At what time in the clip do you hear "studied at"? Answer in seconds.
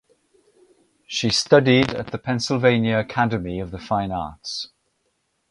1.29-2.07